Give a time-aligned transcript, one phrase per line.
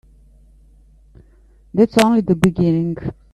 [1.75, 2.97] That's only the beginning.